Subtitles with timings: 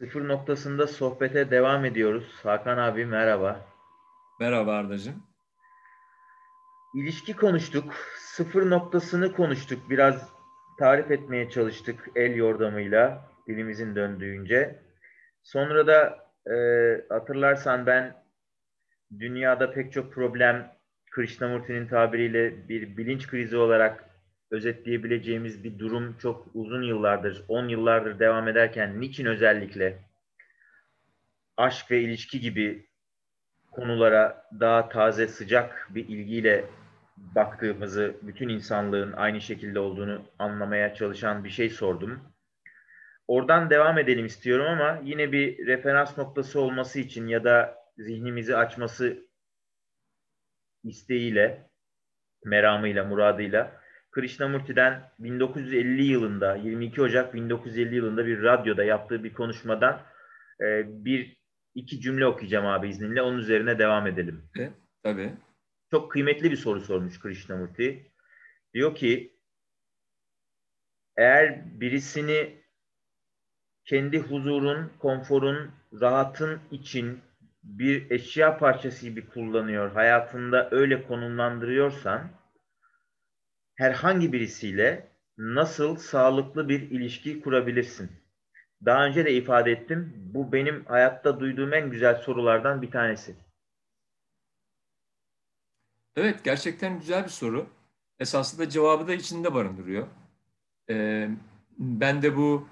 [0.00, 2.40] Sıfır noktasında sohbete devam ediyoruz.
[2.42, 3.60] Hakan abi merhaba.
[4.40, 5.22] Merhaba Ardacığım.
[6.94, 7.94] İlişki konuştuk.
[8.16, 9.90] Sıfır noktasını konuştuk.
[9.90, 10.28] Biraz
[10.78, 14.82] tarif etmeye çalıştık el yordamıyla dilimizin döndüğünce.
[15.42, 16.18] Sonra da
[16.50, 16.56] e,
[17.08, 18.24] hatırlarsan ben
[19.18, 20.72] dünyada pek çok problem
[21.10, 24.09] Krishnamurti'nin tabiriyle bir bilinç krizi olarak
[24.50, 29.98] özetleyebileceğimiz bir durum çok uzun yıllardır, 10 yıllardır devam ederken niçin özellikle
[31.56, 32.86] aşk ve ilişki gibi
[33.70, 36.64] konulara daha taze, sıcak bir ilgiyle
[37.16, 42.20] baktığımızı, bütün insanlığın aynı şekilde olduğunu anlamaya çalışan bir şey sordum.
[43.28, 49.26] Oradan devam edelim istiyorum ama yine bir referans noktası olması için ya da zihnimizi açması
[50.84, 51.70] isteğiyle,
[52.44, 53.79] meramıyla, muradıyla
[54.10, 60.02] Krishnamurti'den 1950 yılında, 22 Ocak 1950 yılında bir radyoda yaptığı bir konuşmadan
[60.60, 61.36] e, bir
[61.74, 63.22] iki cümle okuyacağım abi izninle.
[63.22, 64.44] Onun üzerine devam edelim.
[64.56, 64.72] Evet,
[65.02, 65.32] tabii.
[65.90, 68.10] Çok kıymetli bir soru sormuş Krishnamurti.
[68.74, 69.36] Diyor ki
[71.16, 72.60] eğer birisini
[73.84, 77.20] kendi huzurun, konforun, rahatın için
[77.62, 82.30] bir eşya parçası gibi kullanıyor, hayatında öyle konumlandırıyorsan
[83.80, 88.10] herhangi birisiyle nasıl sağlıklı bir ilişki kurabilirsin?
[88.84, 90.12] Daha önce de ifade ettim.
[90.34, 93.36] Bu benim hayatta duyduğum en güzel sorulardan bir tanesi.
[96.16, 97.66] Evet, gerçekten güzel bir soru.
[98.18, 100.06] Esasında cevabı da içinde barındırıyor.
[100.90, 101.30] Ee,
[101.78, 102.68] ben de bu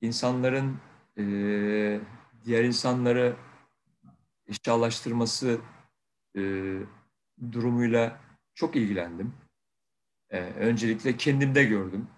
[0.00, 0.78] insanların
[1.18, 1.24] e,
[2.44, 3.36] diğer insanları
[4.46, 5.60] eşyalaştırması
[6.36, 6.42] e,
[7.52, 8.20] durumuyla
[8.54, 9.43] çok ilgilendim.
[10.34, 12.08] E, öncelikle kendimde gördüm.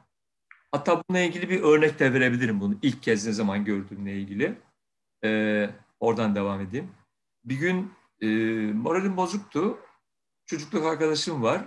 [0.72, 2.78] Hatta bununla ilgili bir örnek de verebilirim bunu.
[2.83, 4.58] ilk kez ne zaman gördüğümle ilgili.
[5.25, 6.92] E, oradan devam edeyim.
[7.45, 8.27] Bir gün e,
[8.73, 9.78] moralim bozuktu.
[10.47, 11.64] Çocukluk arkadaşım var.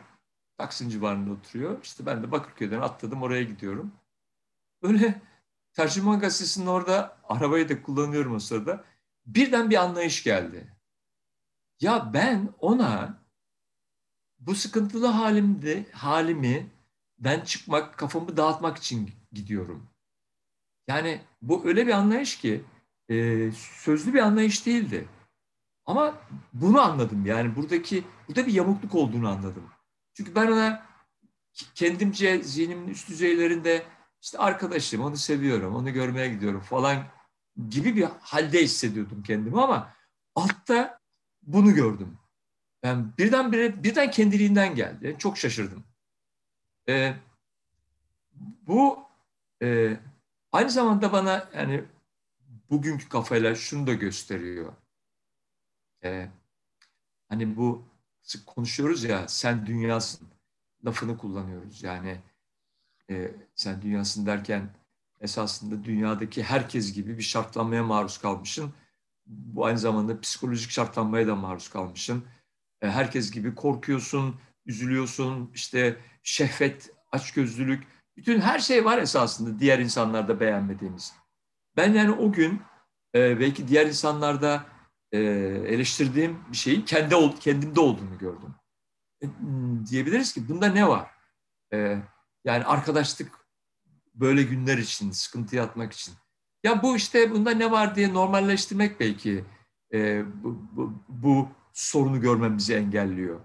[0.57, 1.83] Taksim civarında oturuyor.
[1.83, 3.91] İşte ben de Bakırköy'den atladım oraya gidiyorum.
[4.83, 5.21] Böyle
[5.73, 8.83] Tercüman Gazetesi'nin orada arabayı da kullanıyorum o sırada.
[9.25, 10.73] Birden bir anlayış geldi.
[11.81, 13.18] Ya ben ona
[14.39, 16.69] bu sıkıntılı halimde halimi
[17.19, 19.89] ben çıkmak, kafamı dağıtmak için gidiyorum.
[20.87, 22.63] Yani bu öyle bir anlayış ki
[23.09, 25.07] e, sözlü bir anlayış değildi.
[25.85, 26.17] Ama
[26.53, 29.63] bunu anladım yani buradaki burada bir yamukluk olduğunu anladım.
[30.13, 30.85] Çünkü ben ona
[31.75, 33.83] kendimce zihnimin üst düzeylerinde
[34.21, 37.03] işte arkadaşım onu seviyorum, onu görmeye gidiyorum falan
[37.69, 39.93] gibi bir halde hissediyordum kendimi ama
[40.35, 40.99] altta
[41.41, 42.17] bunu gördüm.
[42.83, 45.15] Ben birden bire, birden kendiliğinden geldi.
[45.19, 45.83] Çok şaşırdım.
[46.89, 47.15] Ee,
[48.67, 48.99] bu
[49.61, 49.97] e,
[50.51, 51.83] aynı zamanda bana yani
[52.69, 54.73] bugünkü kafayla şunu da gösteriyor.
[56.03, 56.29] Ee,
[57.29, 57.83] hani bu
[58.21, 60.27] sık konuşuyoruz ya sen dünyasın
[60.85, 61.83] lafını kullanıyoruz.
[61.83, 62.21] Yani
[63.09, 64.69] e, sen dünyasın derken
[65.19, 68.73] esasında dünyadaki herkes gibi bir şartlanmaya maruz kalmışsın.
[69.25, 72.25] Bu aynı zamanda psikolojik şartlanmaya da maruz kalmışsın.
[72.81, 74.35] E, herkes gibi korkuyorsun,
[74.65, 81.13] üzülüyorsun, işte şehvet, açgözlülük, bütün her şey var esasında diğer insanlarda beğenmediğimiz.
[81.77, 82.61] Ben yani o gün
[83.15, 84.65] e, belki diğer insanlarda
[85.11, 85.19] e,
[85.67, 88.55] eleştirdiğim bir şeyin kendi kendimde olduğunu gördüm.
[89.23, 89.25] E,
[89.89, 91.11] diyebiliriz ki bunda ne var?
[91.73, 91.77] E,
[92.45, 93.31] yani arkadaşlık
[94.13, 96.13] böyle günler için, sıkıntı atmak için.
[96.63, 99.45] Ya bu işte bunda ne var diye normalleştirmek belki
[99.93, 103.39] e, bu, bu, bu sorunu görmemizi engelliyor.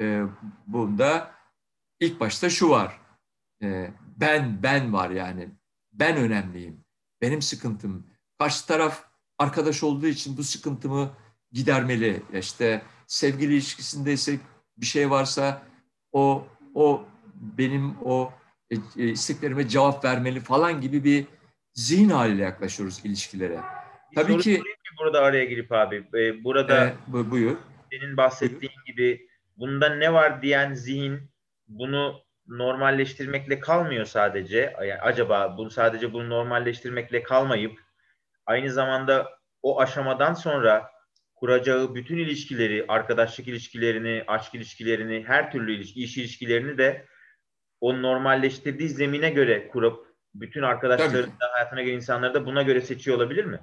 [0.00, 0.22] E,
[0.66, 1.30] bunda
[2.00, 3.00] ilk başta şu var.
[3.62, 5.48] E, ben, ben var yani.
[5.92, 6.84] Ben önemliyim.
[7.22, 8.06] Benim sıkıntım.
[8.38, 9.04] Karşı taraf
[9.38, 11.10] arkadaş olduğu için bu sıkıntımı
[11.52, 12.22] gidermeli.
[12.32, 14.40] İşte sevgili ilişkisindeysek
[14.76, 15.62] bir şey varsa
[16.12, 17.04] o o
[17.34, 18.32] benim o
[18.70, 21.26] e, e, isteklerime cevap vermeli falan gibi bir
[21.74, 23.60] zihin haliyle yaklaşıyoruz ilişkilere.
[24.10, 24.62] Bir Tabii ki
[24.98, 26.04] burada araya girip abi.
[26.14, 27.56] E, burada e, bu, buyur.
[27.90, 28.86] Senin bahsettiğin buyur.
[28.86, 31.30] gibi bunda ne var diyen zihin
[31.68, 34.74] bunu normalleştirmekle kalmıyor sadece.
[34.80, 37.80] Yani acaba bunu sadece bunu normalleştirmekle kalmayıp
[38.46, 39.28] aynı zamanda
[39.62, 40.90] o aşamadan sonra
[41.34, 47.06] kuracağı bütün ilişkileri, arkadaşlık ilişkilerini, aşk ilişkilerini, her türlü ilişki, iş ilişkilerini de
[47.80, 53.16] o normalleştirdiği zemine göre kurup bütün arkadaşlarını da hayatına giren insanları da buna göre seçiyor
[53.16, 53.60] olabilir mi?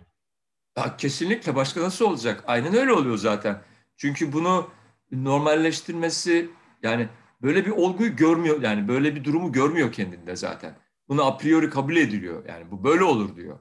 [0.78, 2.44] Ya kesinlikle başka nasıl olacak?
[2.48, 3.62] Aynen öyle oluyor zaten.
[3.98, 4.70] Çünkü bunu
[5.12, 6.50] normalleştirmesi
[6.84, 7.10] yani
[7.42, 10.78] böyle bir olguyu görmüyor yani böyle bir durumu görmüyor kendinde zaten.
[11.10, 13.60] Bunu a priori kabul ediliyor yani bu böyle olur diyor.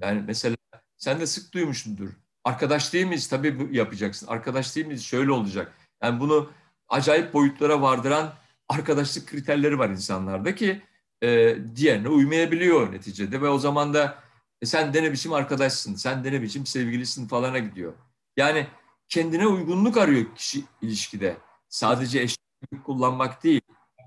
[0.00, 0.56] Yani mesela
[0.96, 2.08] sen de sık duymuşsundur.
[2.44, 3.28] Arkadaş değil miyiz?
[3.28, 4.26] Tabii bu yapacaksın.
[4.26, 5.04] Arkadaş değil miyiz?
[5.04, 5.72] Şöyle olacak.
[6.02, 6.50] Yani bunu
[6.88, 8.34] acayip boyutlara vardıran
[8.68, 10.82] arkadaşlık kriterleri var insanlarda ki
[11.22, 14.18] e, diğerine uymayabiliyor neticede ve o zaman da
[14.62, 17.92] e, sen de ne biçim arkadaşsın, sen de ne biçim sevgilisin falana gidiyor.
[18.36, 18.66] Yani
[19.10, 21.36] kendine uygunluk arıyor kişi ilişkide.
[21.68, 23.60] Sadece eşlik kullanmak değil.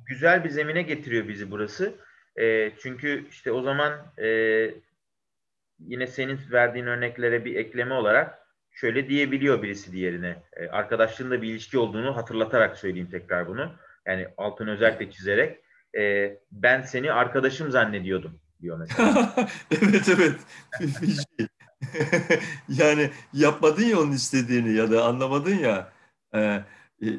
[0.06, 1.96] Güzel bir zemine getiriyor bizi burası.
[2.36, 4.28] E, çünkü işte o zaman e,
[5.80, 8.40] yine senin verdiğin örneklere bir ekleme olarak
[8.72, 10.44] şöyle diyebiliyor birisi diğerine.
[10.54, 13.76] E, arkadaşlığın da bir ilişki olduğunu hatırlatarak söyleyeyim tekrar bunu.
[14.06, 15.60] Yani altını özellikle çizerek.
[15.98, 19.36] E, ben seni arkadaşım zannediyordum diyor mesela.
[19.82, 20.40] evet evet.
[22.70, 25.92] yani yapmadın ya onun istediğini ya da anlamadın ya.
[26.36, 26.64] E,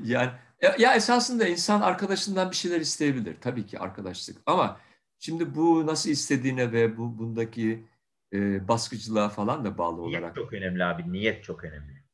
[0.05, 0.31] yani
[0.79, 3.37] ya esasında insan arkadaşından bir şeyler isteyebilir.
[3.41, 4.37] Tabii ki arkadaşlık.
[4.47, 4.81] Ama
[5.19, 7.85] şimdi bu nasıl istediğine ve bu bundaki
[8.33, 10.37] e, baskıcılığa falan da bağlı niyet olarak.
[10.37, 11.13] çok önemli abi.
[11.13, 12.05] Niyet çok önemli.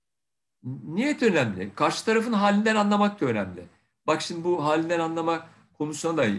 [0.85, 1.75] Niyet önemli.
[1.75, 3.64] Karşı tarafın halinden anlamak da önemli.
[4.06, 5.47] Bak şimdi bu halinden anlama
[5.79, 6.31] konusuna da e,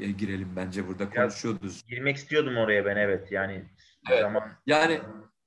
[0.00, 1.84] e, girelim bence burada konuşuyorduz.
[1.88, 3.32] Girmek istiyordum oraya ben evet.
[3.32, 3.64] Yani
[4.10, 4.22] evet.
[4.22, 5.00] zaman yani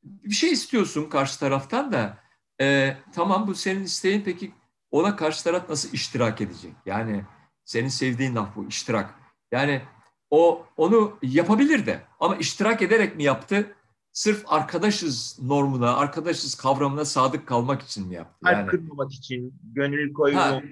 [0.03, 2.17] bir şey istiyorsun karşı taraftan da
[2.61, 4.51] e, tamam bu senin isteğin peki
[4.91, 6.73] ona karşı taraf nasıl iştirak edecek?
[6.85, 7.23] Yani
[7.65, 9.15] senin sevdiğin laf bu iştirak.
[9.51, 9.81] Yani
[10.29, 13.75] o onu yapabilir de ama iştirak ederek mi yaptı?
[14.11, 18.45] Sırf arkadaşız normuna, arkadaşız kavramına sadık kalmak için mi yaptı?
[18.45, 20.63] Yani, kırmamak için, gönül koymak.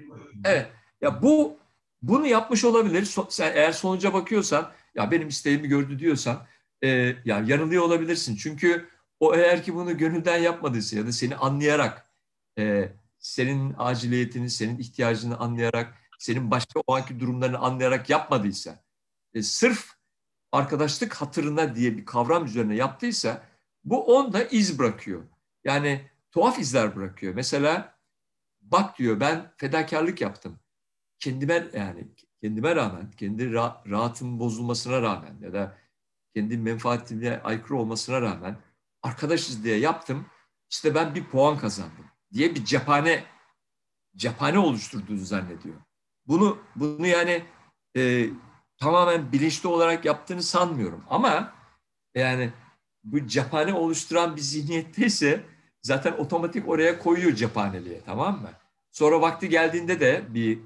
[0.44, 0.70] Evet.
[1.00, 1.56] Ya bu
[2.02, 3.04] bunu yapmış olabilir.
[3.04, 6.46] So, sen eğer sonuca bakıyorsan, ya benim isteğimi gördü diyorsan,
[6.82, 6.88] e,
[7.24, 8.36] ya yanılıyor olabilirsin.
[8.36, 8.88] Çünkü
[9.20, 12.10] o eğer ki bunu gönülden yapmadıysa ya da seni anlayarak,
[12.58, 18.84] e, senin aciliyetini, senin ihtiyacını anlayarak, senin başka o anki durumlarını anlayarak yapmadıysa,
[19.34, 19.90] e, sırf
[20.52, 23.42] arkadaşlık hatırına diye bir kavram üzerine yaptıysa
[23.84, 25.22] bu onda iz bırakıyor.
[25.64, 27.34] Yani tuhaf izler bırakıyor.
[27.34, 27.98] Mesela
[28.60, 30.60] bak diyor ben fedakarlık yaptım.
[31.18, 32.08] Kendime yani
[32.40, 33.52] kendime rağmen, kendi
[33.90, 35.76] rahatım bozulmasına rağmen ya da
[36.34, 38.56] kendi menfaatime aykırı olmasına rağmen
[39.02, 40.26] arkadaşız diye yaptım.
[40.70, 43.24] İşte ben bir puan kazandım diye bir cephane
[44.16, 45.76] cephane oluşturduğunu zannediyor.
[46.26, 47.44] Bunu bunu yani
[47.96, 48.26] e,
[48.78, 51.04] tamamen bilinçli olarak yaptığını sanmıyorum.
[51.08, 51.54] Ama
[52.14, 52.52] yani
[53.04, 55.44] bu cephane oluşturan bir zihniyetteyse
[55.82, 58.50] zaten otomatik oraya koyuyor cephaneliğe tamam mı?
[58.90, 60.58] Sonra vakti geldiğinde de bir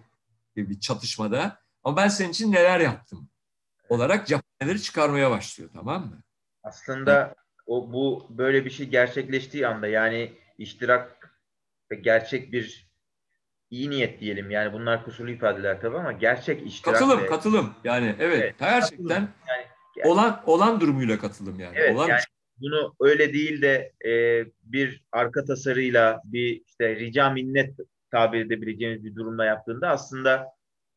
[0.57, 3.29] bir çatışmada ama ben senin için neler yaptım
[3.89, 6.23] olarak cephaneleri çıkarmaya başlıyor tamam mı?
[6.63, 7.35] Aslında
[7.67, 11.31] o bu böyle bir şey gerçekleştiği anda yani iştirak
[11.91, 12.91] ve gerçek bir
[13.71, 14.51] iyi niyet diyelim.
[14.51, 17.27] Yani bunlar kusurlu ifadeler tabii ama gerçek iştirak katılım ve...
[17.27, 19.67] katılım yani evet, evet gerçekten yani,
[20.05, 21.77] olan olan durumuyla katılım yani.
[21.77, 22.21] Evet, olan yani
[22.57, 27.77] bunu öyle değil de e, bir arka tasarıyla bir işte rica minnet
[28.11, 30.47] tabir edebileceğimiz bir durumda yaptığında aslında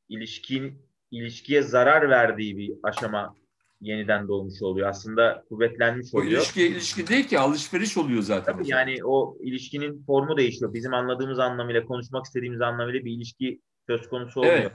[0.10, 3.36] ilişkin ilişkiye zarar verdiği bir aşama
[3.82, 4.90] yeniden doğmuş oluyor.
[4.90, 6.32] Aslında kuvvetlenmiş oluyor.
[6.32, 8.54] O ilişki ilişki değil ki alışveriş oluyor zaten.
[8.54, 10.74] Tabii yani o ilişkinin formu değişiyor.
[10.74, 14.58] Bizim anladığımız anlamıyla, konuşmak istediğimiz anlamıyla bir ilişki söz konusu olmuyor.
[14.58, 14.72] Evet.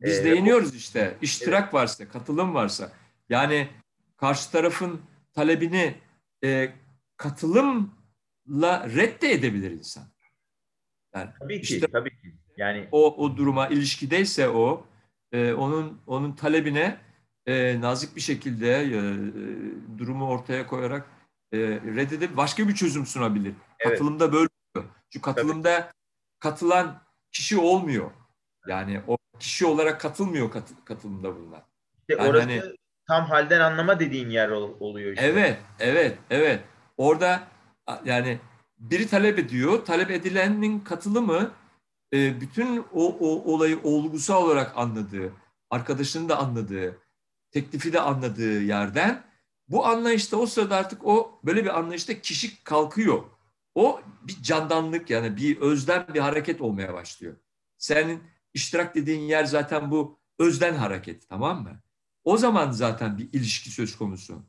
[0.00, 1.16] Biz ee, değiniyoruz işte.
[1.22, 1.74] İştirak evet.
[1.74, 2.92] varsa, katılım varsa.
[3.28, 3.68] Yani
[4.16, 5.00] karşı tarafın
[5.34, 5.94] talebini
[6.44, 6.72] e,
[7.16, 10.04] katılımla redde edebilir insan.
[11.14, 12.34] Yani tabii ki, işte, tabii ki.
[12.56, 14.86] Yani o o duruma ilişkideyse o
[15.34, 16.96] e, onun onun talebine
[17.46, 18.98] e, nazik bir şekilde e,
[19.98, 21.06] durumu ortaya koyarak
[21.52, 21.58] e,
[21.96, 23.54] reddedip başka bir çözüm sunabilir.
[23.80, 23.92] Evet.
[23.92, 24.90] Katılımda böyle oluyor.
[25.10, 25.92] Çünkü katılımda Tabii.
[26.40, 28.10] katılan kişi olmuyor.
[28.68, 31.62] Yani o kişi olarak katılmıyor katı, katılımda bunlar.
[32.00, 32.62] İşte yani orası hani,
[33.08, 35.26] tam halden anlama dediğin yer oluyor işte.
[35.26, 36.60] Evet, evet, evet.
[36.96, 37.42] Orada
[38.04, 38.38] yani
[38.78, 39.84] biri talep ediyor.
[39.84, 41.50] Talep edilenin katılımı
[42.12, 45.32] e, bütün o, o olayı olgusal olarak anladığı,
[45.70, 46.98] arkadaşının da anladığı,
[47.50, 49.24] teklifi de anladığı yerden
[49.68, 53.24] bu anlayışta o sırada artık o böyle bir anlayışta kişi kalkıyor.
[53.74, 57.36] O bir candanlık yani bir özden bir hareket olmaya başlıyor.
[57.78, 58.22] Senin
[58.54, 61.82] iştirak dediğin yer zaten bu özden hareket tamam mı?
[62.24, 64.42] O zaman zaten bir ilişki söz konusu.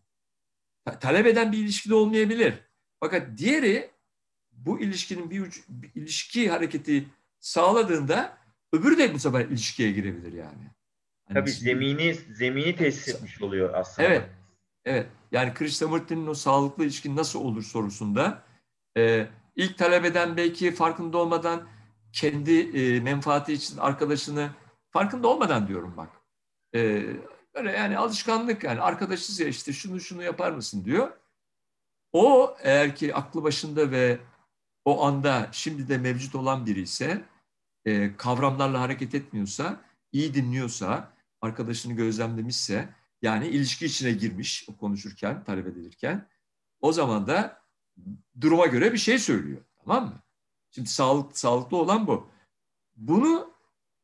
[1.00, 2.54] talep eden bir ilişki de olmayabilir.
[3.00, 3.92] Fakat diğeri
[4.52, 7.08] bu ilişkinin bir, bir ilişki hareketi
[7.46, 8.38] sağladığında
[8.74, 10.72] öbürü de bu sefer ilişkiye girebilir yani.
[11.28, 14.08] Hani Tabii zemini zemini tesis etmiş oluyor aslında.
[14.08, 14.30] Evet.
[14.86, 15.08] Evet.
[15.32, 18.44] Yani Krishnamurti'nin o sağlıklı ilişkin nasıl olur sorusunda
[18.98, 21.68] e, ilk talep eden belki farkında olmadan
[22.14, 24.50] kendi e, menfaati için arkadaşını
[24.90, 26.10] farkında olmadan diyorum bak.
[26.76, 27.04] E,
[27.56, 31.12] böyle yani alışkanlık yani arkadaşız ya işte şunu şunu yapar mısın diyor.
[32.14, 34.20] O eğer ki aklı başında ve
[34.86, 37.26] o anda şimdi de mevcut olan biri ise
[37.86, 42.90] e, kavramlarla hareket etmiyorsa, iyi dinliyorsa, arkadaşını gözlemlemişse,
[43.22, 46.28] yani ilişki içine girmiş o konuşurken, talep edilirken,
[46.80, 47.62] o zaman da
[48.42, 49.62] duruma göre bir şey söylüyor.
[49.86, 50.24] Tamam mı?
[50.72, 52.30] Şimdi sağlık, sağlıklı olan bu.
[52.96, 53.54] Bunu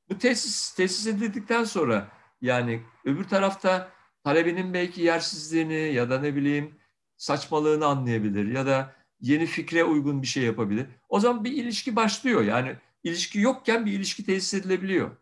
[0.10, 2.12] bu tesis, tesis edildikten sonra
[2.42, 3.92] yani öbür tarafta
[4.24, 6.76] talebinin belki yersizliğini ya da ne bileyim
[7.18, 10.88] saçmalığını anlayabilir ya da yeni fikre uygun bir şey yapabilir.
[11.10, 12.42] O zaman bir ilişki başlıyor.
[12.42, 15.18] Yani ilişki yokken bir ilişki tesis edilebiliyor.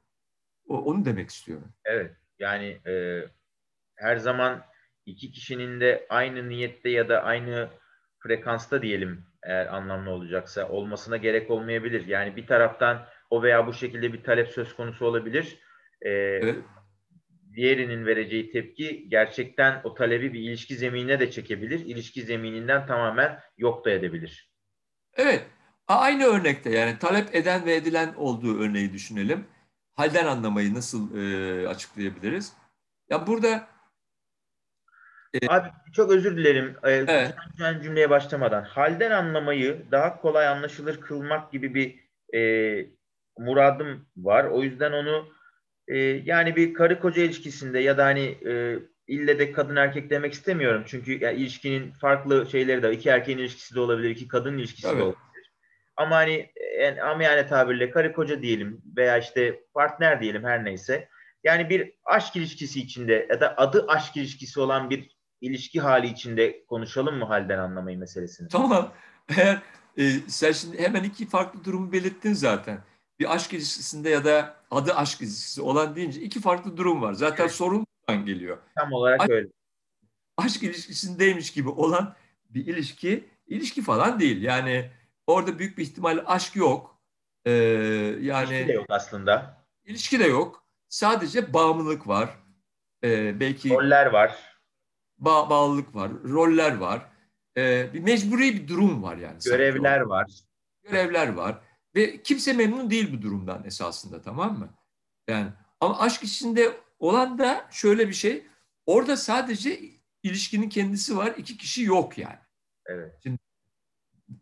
[0.67, 1.73] O, onu demek istiyorum.
[1.85, 2.15] Evet.
[2.39, 3.23] Yani e,
[3.95, 4.65] her zaman
[5.05, 7.69] iki kişinin de aynı niyette ya da aynı
[8.23, 12.07] frekansta diyelim eğer anlamlı olacaksa olmasına gerek olmayabilir.
[12.07, 15.57] Yani bir taraftan o veya bu şekilde bir talep söz konusu olabilir.
[16.01, 16.55] Ee, evet.
[17.55, 21.79] Diğerinin vereceği tepki gerçekten o talebi bir ilişki zeminine de çekebilir.
[21.79, 24.51] İlişki zemininden tamamen yok da edebilir.
[25.13, 25.45] Evet.
[25.89, 29.45] Aynı örnekte yani talep eden ve edilen olduğu örneği düşünelim.
[29.95, 32.53] Halden anlamayı nasıl e, açıklayabiliriz?
[33.09, 33.67] Ya burada
[35.33, 36.75] e, Abi çok özür dilerim.
[36.83, 37.35] Ee, evet.
[37.83, 38.63] Cümleye başlamadan.
[38.63, 41.99] Halden anlamayı daha kolay anlaşılır kılmak gibi bir
[42.39, 42.41] e,
[43.37, 44.45] muradım var.
[44.45, 45.29] O yüzden onu
[45.87, 50.33] e, yani bir karı koca ilişkisinde ya da hani e, ille de kadın erkek demek
[50.33, 50.83] istemiyorum.
[50.87, 54.97] Çünkü ya, ilişkinin farklı şeyleri de iki erkeğin ilişkisi de olabilir, iki kadın ilişkisi evet.
[54.97, 55.28] de olabilir.
[55.99, 61.09] Ama hani en amiyane tabirle karı koca diyelim veya işte partner diyelim her neyse.
[61.43, 66.65] Yani bir aşk ilişkisi içinde ya da adı aşk ilişkisi olan bir ilişki hali içinde
[66.65, 68.47] konuşalım mı halden anlamayı meselesini?
[68.47, 68.93] Tamam.
[69.37, 69.61] Eğer
[69.97, 72.79] e, sen şimdi hemen iki farklı durumu belirttin zaten
[73.19, 77.13] bir aşk ilişkisinde ya da adı aşk ilişkisi olan deyince iki farklı durum var.
[77.13, 77.53] Zaten evet.
[77.53, 78.57] sorun buradan geliyor.
[78.75, 79.47] Tam olarak aşk, öyle.
[80.37, 82.15] Aşk ilişkisindeymiş gibi olan
[82.49, 84.41] bir ilişki, ilişki falan değil.
[84.41, 84.89] Yani
[85.29, 87.01] orada büyük bir ihtimal aşk yok.
[87.45, 87.51] Ee,
[88.21, 89.65] yani ilişki de yok aslında.
[89.83, 90.63] İlişki de yok.
[90.89, 92.29] Sadece bağımlılık var.
[93.03, 94.59] Ee, belki roller var.
[95.17, 97.09] Ba bağlılık var, roller var.
[97.57, 99.37] Ee, bir mecburi bir durum var yani.
[99.45, 100.31] Görevler var.
[100.83, 101.61] Görevler var.
[101.95, 104.69] Ve kimse memnun değil bu durumdan esasında tamam mı?
[105.27, 108.47] Yani ama aşk içinde olan da şöyle bir şey.
[108.85, 109.79] Orada sadece
[110.23, 111.33] ilişkinin kendisi var.
[111.37, 112.39] iki kişi yok yani.
[112.85, 113.19] Evet.
[113.23, 113.37] Şimdi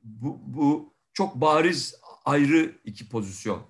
[0.04, 3.62] bu, bu çok bariz ayrı iki pozisyon.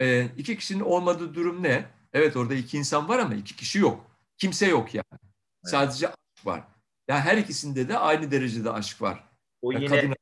[0.00, 1.84] Ee, iki kişinin olmadığı durum ne?
[2.12, 4.10] Evet orada iki insan var ama iki kişi yok.
[4.38, 5.04] Kimse yok yani.
[5.12, 5.20] Evet.
[5.64, 6.64] Sadece aşk var.
[7.08, 9.24] Yani her ikisinde de aynı derecede aşk var.
[9.62, 10.14] O yani yine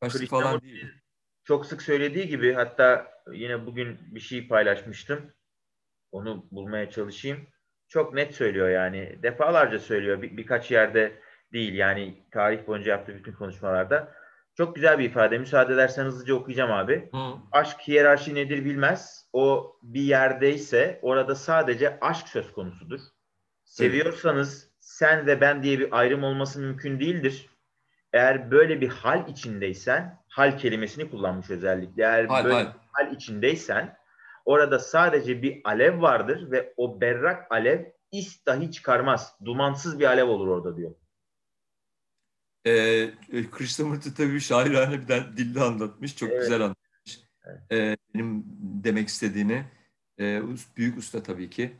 [0.00, 1.02] kadın falan değil
[1.44, 5.32] çok sık söylediği gibi hatta yine bugün bir şey paylaşmıştım.
[6.12, 7.46] Onu bulmaya çalışayım.
[7.88, 9.18] Çok net söylüyor yani.
[9.22, 10.22] Defalarca söylüyor.
[10.22, 11.22] Bir, birkaç yerde
[11.52, 14.14] değil yani tarih boyunca yaptığı bütün konuşmalarda.
[14.56, 15.38] Çok güzel bir ifade.
[15.38, 17.08] Müsaade edersen hızlıca okuyacağım abi.
[17.12, 17.18] Hı.
[17.52, 19.28] Aşk hiyerarşi nedir bilmez.
[19.32, 23.00] O bir yerdeyse orada sadece aşk söz konusudur.
[23.64, 27.52] Seviyorsanız sen ve ben diye bir ayrım olması mümkün değildir
[28.12, 32.02] eğer böyle bir hal içindeysen, hal kelimesini kullanmış özellikle.
[32.02, 32.66] Eğer hal, böyle hal.
[32.66, 33.96] bir hal içindeysen
[34.44, 39.34] orada sadece bir alev vardır ve o berrak alev is dahi çıkarmaz.
[39.44, 40.94] Dumansız bir alev olur orada diyor.
[42.66, 43.10] Ee,
[43.50, 46.16] Krishnamurti tabii şairane bir dilde anlatmış.
[46.16, 46.42] Çok evet.
[46.42, 47.20] güzel anlatmış.
[47.44, 47.60] Evet.
[47.72, 48.44] Ee, benim
[48.84, 49.64] demek istediğini.
[50.20, 50.42] Ee,
[50.76, 51.76] büyük usta tabii ki.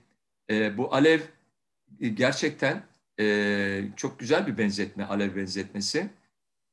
[0.50, 1.20] Ee, bu alev
[2.00, 2.82] e, gerçekten
[3.20, 6.10] e, çok güzel bir benzetme, alev benzetmesi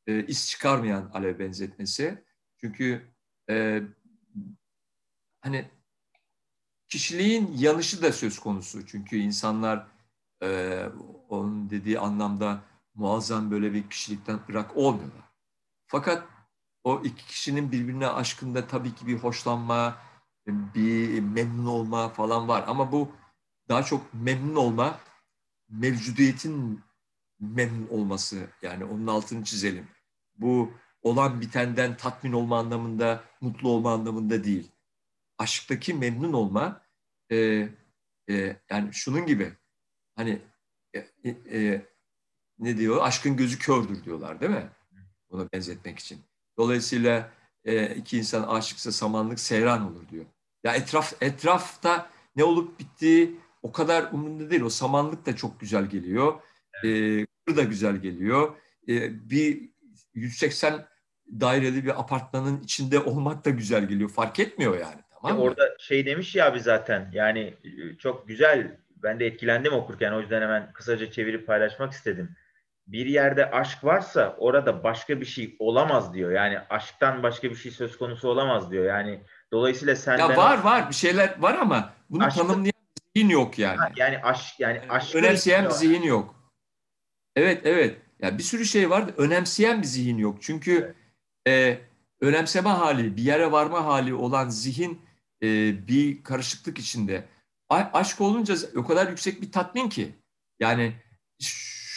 [0.08, 2.24] e, iz çıkarmayan alev benzetmesi.
[2.58, 3.02] Çünkü
[3.50, 3.82] e,
[5.42, 5.66] hani
[6.88, 8.86] kişiliğin yanışı da söz konusu.
[8.86, 9.88] Çünkü insanlar
[10.44, 10.80] e,
[11.30, 12.62] onun dediği anlamda
[13.00, 15.30] muazzam böyle bir kişilikten ırak olmuyorlar.
[15.88, 16.28] Fakat
[16.84, 19.98] o iki kişinin birbirine aşkında tabii ki bir hoşlanma,
[20.48, 22.64] bir memnun olma falan var.
[22.68, 23.12] Ama bu
[23.70, 25.00] daha çok memnun olma,
[25.70, 26.82] mevcudiyetin
[27.40, 28.48] memnun olması.
[28.62, 29.88] Yani onun altını çizelim
[30.40, 34.72] bu olan bitenden tatmin olma anlamında, mutlu olma anlamında değil.
[35.38, 36.82] Aşktaki memnun olma
[37.32, 37.70] e,
[38.30, 39.54] e, yani şunun gibi
[40.16, 40.42] hani
[40.94, 41.86] e, e,
[42.60, 42.98] ne diyor?
[43.02, 44.70] Aşkın gözü kördür diyorlar değil mi?
[45.30, 46.20] Ona benzetmek için.
[46.58, 47.30] Dolayısıyla
[47.66, 50.26] e, iki insan aşıksa samanlık seyran olur diyor.
[50.64, 54.62] Ya etraf etrafta ne olup bittiği o kadar umurunda değil.
[54.62, 56.42] O samanlık da çok güzel geliyor.
[56.84, 56.90] E,
[57.56, 58.56] da güzel geliyor.
[58.88, 59.70] E, bir
[60.14, 60.86] 180
[61.32, 64.10] daireli bir apartmanın içinde olmak da güzel geliyor.
[64.10, 65.02] Fark etmiyor yani.
[65.22, 65.44] Tamam mı?
[65.44, 70.22] Orada şey demiş ya abi zaten yani e, çok güzel ben de etkilendim okurken o
[70.22, 72.36] yüzden hemen kısaca çevirip paylaşmak istedim.
[72.92, 76.32] Bir yerde aşk varsa orada başka bir şey olamaz diyor.
[76.32, 78.86] Yani aşktan başka bir şey söz konusu olamaz diyor.
[78.86, 83.30] Yani dolayısıyla senden Ya var var bir şeyler var ama bunu Aşkı- tanımlayan bir zihin
[83.30, 83.78] yok yani.
[83.78, 86.36] Ha, yani aşk yani Yani aşkı önemseyen bir zihin yok.
[87.36, 87.98] Evet evet.
[88.20, 89.06] Ya bir sürü şey var.
[89.18, 90.38] Önemseyen bir zihin yok.
[90.42, 90.96] Çünkü
[91.48, 91.78] e,
[92.22, 95.02] önemseme hali, bir yere varma hali olan zihin
[95.44, 95.48] e,
[95.88, 97.26] bir karışıklık içinde.
[97.70, 100.16] A- aşk olunca o kadar yüksek bir tatmin ki.
[100.60, 100.94] Yani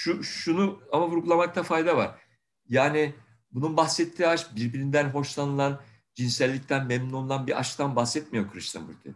[0.02, 2.18] şu şunu ama vurgulamakta fayda var.
[2.68, 3.14] Yani
[3.50, 5.80] bunun bahsettiği aşk birbirinden hoşlanılan,
[6.14, 9.14] cinsellikten memnun olan bir aşktan bahsetmiyor Krishnamurti.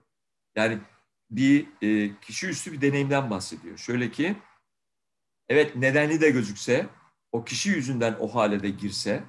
[0.57, 0.78] Yani
[1.31, 3.78] bir e, kişi üstü bir deneyimden bahsediyor.
[3.78, 4.37] Şöyle ki,
[5.49, 6.87] evet nedenli de gözükse,
[7.33, 9.25] o kişi yüzünden o hale girse,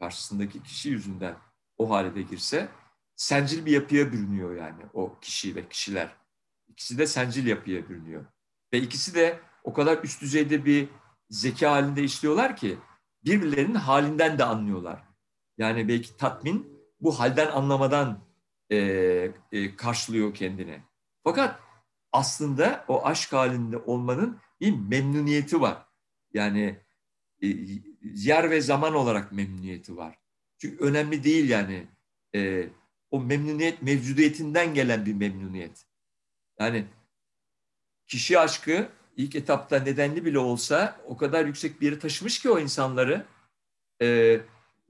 [0.00, 1.36] karşısındaki kişi yüzünden
[1.78, 2.68] o hale girse,
[3.16, 6.16] sencil bir yapıya bürünüyor yani o kişi ve kişiler.
[6.68, 8.24] İkisi de sencil yapıya bürünüyor.
[8.72, 10.88] Ve ikisi de o kadar üst düzeyde bir
[11.30, 12.78] zeka halinde işliyorlar ki
[13.24, 15.04] birbirlerinin halinden de anlıyorlar.
[15.58, 18.20] Yani belki tatmin bu halden anlamadan
[18.70, 18.76] e,
[19.52, 20.82] e, karşılıyor kendini.
[21.24, 21.60] Fakat
[22.12, 25.86] aslında o aşk halinde olmanın bir memnuniyeti var.
[26.34, 26.80] Yani
[27.42, 27.46] e,
[28.02, 30.18] yer ve zaman olarak memnuniyeti var.
[30.58, 31.86] Çünkü önemli değil yani
[32.34, 32.68] e,
[33.10, 35.86] o memnuniyet mevcudiyetinden gelen bir memnuniyet.
[36.60, 36.84] Yani
[38.06, 42.58] kişi aşkı ilk etapta nedenli bile olsa o kadar yüksek bir yere taşımış ki o
[42.58, 43.26] insanları
[44.02, 44.06] e,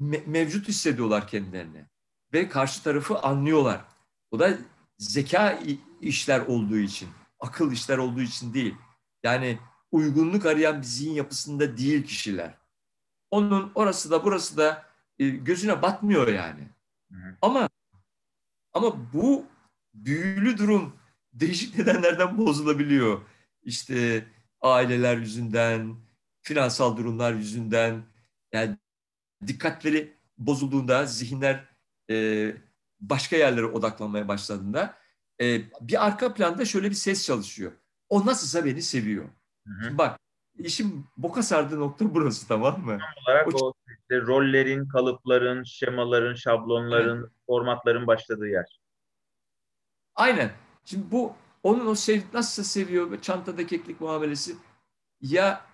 [0.00, 1.85] me- mevcut hissediyorlar kendilerini
[2.32, 3.85] ve karşı tarafı anlıyorlar.
[4.30, 4.58] O da
[4.99, 5.61] zeka
[6.00, 7.08] işler olduğu için,
[7.40, 8.75] akıl işler olduğu için değil.
[9.23, 9.58] Yani
[9.92, 12.54] uygunluk arayan bir zihin yapısında değil kişiler.
[13.30, 14.87] Onun orası da burası da
[15.18, 16.68] e, gözüne batmıyor yani.
[17.12, 17.37] Hı hı.
[17.42, 17.68] Ama
[18.73, 19.47] ama bu
[19.94, 20.92] büyülü durum
[21.32, 23.20] değişik nedenlerden bozulabiliyor.
[23.62, 24.25] İşte
[24.61, 25.97] aileler yüzünden,
[26.43, 28.03] finansal durumlar yüzünden,
[28.53, 28.77] yani
[29.47, 31.65] dikkatleri bozulduğunda, zihinler
[32.11, 32.52] e,
[33.00, 34.99] başka yerlere odaklanmaya başladığında
[35.41, 37.73] e, bir arka planda şöyle bir ses çalışıyor.
[38.09, 39.25] O nasılsa beni seviyor.
[39.67, 39.85] Hı hı.
[39.85, 40.21] Şimdi bak
[40.59, 42.99] işin boka sardığı nokta burası tamam mı?
[43.26, 48.80] olarak O- o işte rollerin, kalıpların, şemaların, şablonların, formatların başladığı yer.
[50.15, 50.50] Aynen.
[50.85, 54.56] Şimdi bu onun o sev, nasıl seviyor ve çantada keklik muamelesi
[55.21, 55.64] ya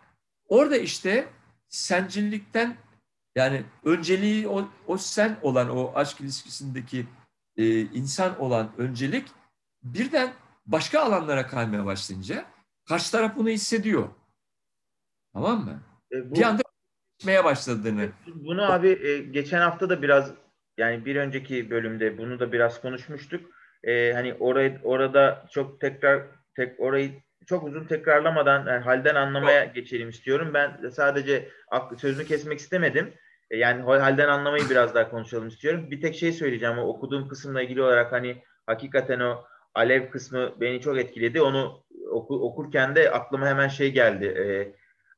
[0.48, 1.28] orada işte
[1.68, 2.76] sencillikten
[3.34, 7.06] yani önceliği o, o sen olan o aşk ilişkisindeki
[7.56, 9.28] e, insan olan öncelik
[9.82, 10.32] birden
[10.66, 12.44] başka alanlara kaymaya başlayınca
[12.88, 14.08] karşı taraf bunu hissediyor.
[15.32, 15.82] Tamam mı?
[16.12, 16.62] E, bu, Bir anda
[17.18, 18.08] gitmeye başladığını.
[18.26, 20.32] bunu abi e, geçen hafta da biraz
[20.78, 23.53] yani bir önceki bölümde bunu da biraz konuşmuştuk.
[23.86, 26.22] E, hani orayı orada çok tekrar
[26.56, 27.10] tek orayı
[27.46, 30.50] çok uzun tekrarlamadan yani halden anlamaya geçelim istiyorum.
[30.54, 33.14] Ben sadece ak- sözünü kesmek istemedim.
[33.50, 35.90] E, yani halden anlamayı biraz daha konuşalım istiyorum.
[35.90, 36.78] Bir tek şey söyleyeceğim.
[36.78, 39.44] O okuduğum kısımla ilgili olarak hani hakikaten o
[39.74, 41.42] alev kısmı beni çok etkiledi.
[41.42, 44.24] Onu oku, okurken de aklıma hemen şey geldi.
[44.26, 44.44] E,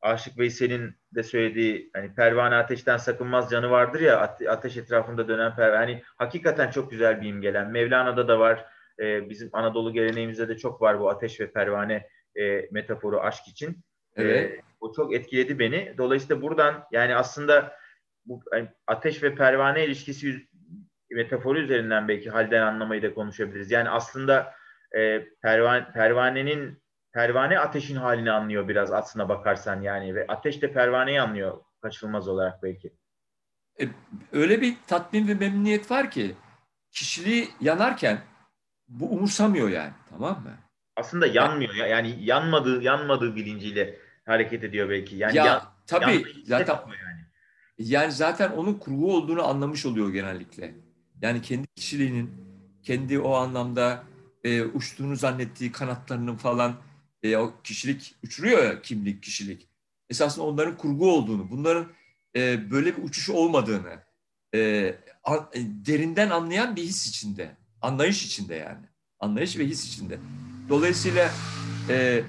[0.06, 5.56] Aşık Veysel'in de söylediği hani pervane ateşten sakınmaz canı vardır ya ate- ateş etrafında dönen
[5.56, 5.76] pervane.
[5.76, 7.70] Hani hakikaten çok güzel bir imgelen.
[7.70, 8.66] Mevlana'da da var.
[9.00, 13.84] E, bizim Anadolu geleneğimizde de çok var bu ateş ve pervane e, metaforu aşk için.
[14.16, 14.52] Evet.
[14.52, 15.94] E, o çok etkiledi beni.
[15.98, 17.76] Dolayısıyla buradan yani aslında
[18.24, 20.46] bu hani ateş ve pervane ilişkisi
[21.10, 23.70] metaforu üzerinden belki halden anlamayı da konuşabiliriz.
[23.70, 24.52] Yani aslında
[24.96, 26.82] e, pervane, pervanenin
[27.16, 32.62] pervane ateşin halini anlıyor biraz aslına bakarsan yani ve ateş de pervaneyi anlıyor kaçınılmaz olarak
[32.62, 32.92] belki.
[33.80, 33.84] E,
[34.32, 36.34] öyle bir tatmin ve memnuniyet var ki
[36.90, 38.18] kişiliği yanarken
[38.88, 40.50] bu umursamıyor yani tamam mı?
[40.96, 45.16] Aslında yanmıyor ya yani yanmadığı yanmadığı bilinciyle hareket ediyor belki.
[45.16, 47.20] Yani ya yan- tabii zaten yani.
[47.78, 50.74] yani zaten onun kurgu olduğunu anlamış oluyor genellikle.
[51.22, 52.34] Yani kendi kişiliğinin
[52.82, 54.02] kendi o anlamda
[54.44, 56.85] e, uçtuğunu zannettiği kanatlarının falan
[57.32, 59.68] e, o kişilik uçuruyor ya kimlik kişilik.
[60.10, 61.86] Esasında onların kurgu olduğunu, bunların
[62.36, 64.02] e, böyle bir uçuş olmadığını
[64.54, 68.86] e, an- e, derinden anlayan bir his içinde, anlayış içinde yani.
[69.20, 70.18] Anlayış ve his içinde.
[70.68, 71.30] Dolayısıyla
[71.88, 72.24] e,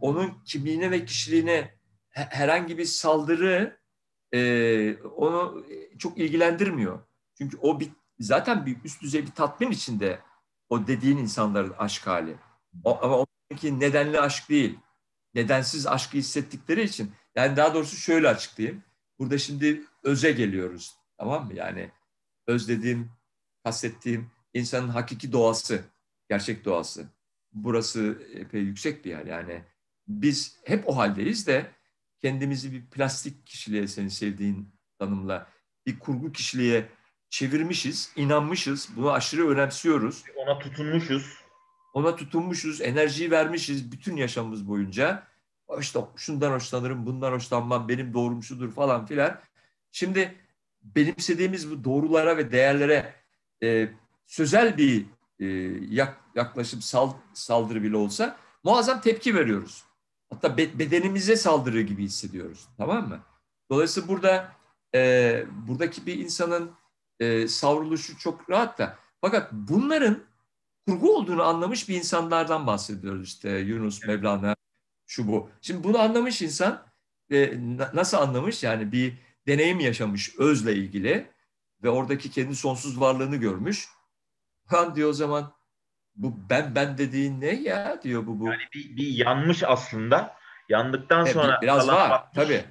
[0.00, 1.74] onun kimliğine ve kişiliğine
[2.10, 3.78] he- herhangi bir saldırı
[4.34, 5.66] e, onu
[5.98, 7.00] çok ilgilendirmiyor.
[7.38, 7.88] Çünkü o bir,
[8.20, 10.18] zaten bir üst düzey bir tatmin içinde
[10.68, 12.36] o dediğin insanların aşk hali.
[12.84, 14.78] O, ama onunki nedenli aşk değil.
[15.34, 17.12] Nedensiz aşkı hissettikleri için.
[17.34, 18.82] Yani daha doğrusu şöyle açıklayayım.
[19.18, 20.96] Burada şimdi öze geliyoruz.
[21.18, 21.54] Tamam mı?
[21.54, 21.90] Yani
[22.46, 23.10] öz dediğim,
[23.64, 25.84] kastettiğim insanın hakiki doğası,
[26.28, 27.08] gerçek doğası.
[27.52, 29.26] Burası epey yüksek bir yer.
[29.26, 29.64] Yani
[30.08, 31.70] biz hep o haldeyiz de
[32.18, 35.48] kendimizi bir plastik kişiliğe senin sevdiğin tanımla
[35.86, 36.88] bir kurgu kişiliğe
[37.30, 38.88] çevirmişiz, inanmışız.
[38.96, 40.24] Bunu aşırı önemsiyoruz.
[40.36, 41.47] Ona tutunmuşuz.
[41.94, 45.22] Ona tutunmuşuz, enerjiyi vermişiz bütün yaşamımız boyunca.
[45.80, 49.40] İşte şundan hoşlanırım, bundan hoşlanmam, benim doğrum şudur falan filan.
[49.92, 50.34] Şimdi
[50.82, 53.14] benimsediğimiz bu doğrulara ve değerlere
[53.62, 53.88] e,
[54.26, 55.06] sözel bir
[55.40, 55.46] e,
[55.90, 59.84] yak, yaklaşım sal, saldırı bile olsa muazzam tepki veriyoruz.
[60.30, 62.68] Hatta be, bedenimize saldırı gibi hissediyoruz.
[62.76, 63.20] Tamam mı?
[63.70, 64.52] Dolayısıyla burada
[64.94, 66.70] e, buradaki bir insanın
[67.20, 68.98] e, savruluşu çok rahat da.
[69.20, 70.27] Fakat bunların
[70.88, 74.56] kurgu olduğunu anlamış bir insanlardan bahsediyoruz işte Yunus, Mevlana,
[75.06, 75.50] şu bu.
[75.60, 76.86] Şimdi bunu anlamış insan
[77.30, 77.52] e,
[77.94, 78.62] nasıl anlamış?
[78.62, 79.14] Yani bir
[79.46, 81.30] deneyim yaşamış özle ilgili
[81.82, 83.88] ve oradaki kendi sonsuz varlığını görmüş.
[84.66, 85.52] Han diyor o zaman
[86.16, 88.46] bu ben ben dediğin ne ya diyor bu bu.
[88.46, 90.38] Yani bir, bir yanmış aslında.
[90.68, 92.44] Yandıktan e, sonra biraz var batmış.
[92.44, 92.64] tabii.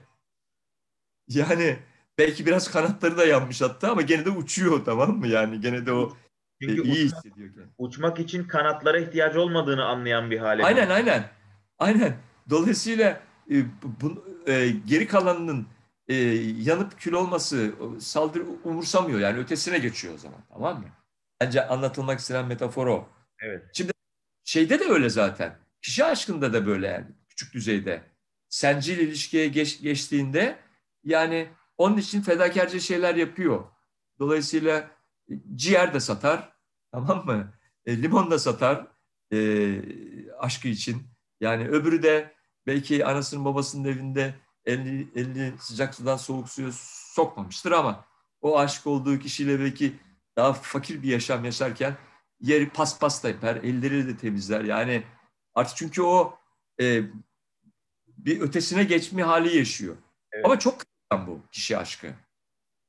[1.27, 1.79] Yani
[2.17, 5.27] belki biraz kanatları da yanmış hatta ama gene de uçuyor tamam mı?
[5.27, 6.17] Yani gene de o
[6.61, 7.71] Çünkü e, iyi uçmak, hissediyor kendini.
[7.77, 10.63] Uçmak için kanatlara ihtiyacı olmadığını anlayan bir hale.
[10.63, 11.29] Aynen aynen.
[11.79, 12.17] Aynen.
[12.49, 13.55] Dolayısıyla e,
[14.01, 15.67] bu, e, geri kalanının
[16.07, 16.15] e,
[16.59, 19.19] yanıp kül olması saldırı umursamıyor.
[19.19, 20.85] Yani ötesine geçiyor o zaman tamam mı?
[21.41, 23.09] Bence anlatılmak istenen metafor o.
[23.39, 23.63] Evet.
[23.73, 23.91] Şimdi
[24.43, 25.57] şeyde de öyle zaten.
[25.81, 28.01] Kişi aşkında da böyle yani küçük düzeyde.
[28.49, 30.57] Sencil ilişkiye geç, geçtiğinde
[31.03, 33.63] yani onun için fedakarca şeyler yapıyor.
[34.19, 34.91] Dolayısıyla
[35.55, 36.53] ciğer de satar,
[36.91, 37.53] tamam mı?
[37.85, 38.87] E, limon da satar
[39.33, 39.79] e,
[40.39, 41.07] aşkı için.
[41.41, 42.33] Yani öbürü de
[42.67, 44.35] belki anasının babasının evinde
[44.65, 46.69] elini, elini sıcak sudan soğuk suya
[47.15, 48.05] sokmamıştır ama
[48.41, 49.99] o aşık olduğu kişiyle belki
[50.35, 51.97] daha fakir bir yaşam yaşarken
[52.41, 54.63] yeri paspas da yapar, elleri de temizler.
[54.63, 55.03] Yani
[55.55, 56.39] artık çünkü o
[56.81, 57.01] e,
[58.07, 59.95] bir ötesine geçme hali yaşıyor.
[60.31, 60.45] Evet.
[60.45, 62.13] Ama çok bu kişi aşkı.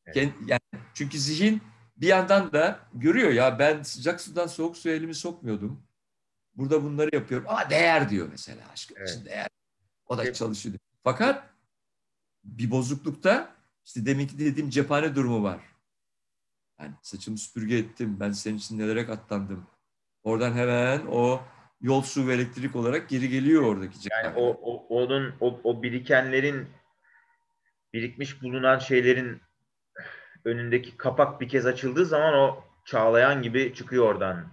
[0.07, 0.33] Evet.
[0.47, 0.61] Yani,
[0.95, 1.63] çünkü zihin
[2.01, 5.83] bir yandan da görüyor ya ben sıcak sudan soğuk suya elimi sokmuyordum.
[6.55, 7.47] Burada bunları yapıyorum.
[7.49, 9.11] Aa değer diyor mesela aşkı evet.
[9.11, 9.49] için değer.
[10.07, 10.35] O da evet.
[10.35, 10.75] çalışıyor.
[11.05, 11.51] Fakat
[12.45, 13.55] bir bozuklukta
[13.87, 15.61] işte deminki dediğim cephane durumu var.
[16.81, 18.21] Yani saçımı süpürge ettim.
[18.21, 19.67] Ben senin için nelere katlandım.
[20.23, 21.43] Oradan hemen o
[21.81, 24.27] yol su ve elektrik olarak geri geliyor oradaki cephane.
[24.27, 26.69] Yani o, o onun o, o birikenlerin
[27.93, 29.41] birikmiş bulunan şeylerin
[30.45, 34.49] önündeki kapak bir kez açıldığı zaman o çağlayan gibi çıkıyor oradan.